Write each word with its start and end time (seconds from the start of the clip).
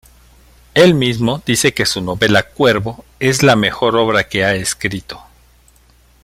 Él 0.73 0.95
mismo 0.95 1.43
dice 1.45 1.75
que 1.75 1.85
su 1.85 2.01
novela 2.01 2.41
"Cuervo" 2.41 3.05
es 3.19 3.43
la 3.43 3.55
mejor 3.55 3.95
obra 3.95 4.27
que 4.27 4.43
ha 4.43 4.55
escrito. 4.55 5.21